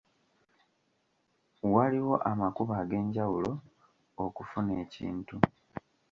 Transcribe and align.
Waliwo 1.73 2.15
amakubo 2.31 2.71
ag'enjawulo 2.81 3.51
okufuna 4.23 4.71
ekintu. 4.83 5.37